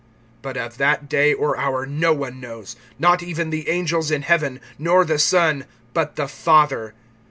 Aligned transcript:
(32)But 0.41 0.57
of 0.57 0.77
that 0.79 1.07
day 1.07 1.31
or 1.31 1.55
hour 1.59 1.85
no 1.85 2.11
one 2.11 2.39
knows, 2.39 2.75
not 2.97 3.21
even 3.21 3.51
the 3.51 3.69
angels 3.69 4.09
in 4.09 4.23
heaven, 4.23 4.59
nor 4.79 5.05
the 5.05 5.19
Son, 5.19 5.63
but 5.93 6.15
the 6.15 6.27
Father. 6.27 6.95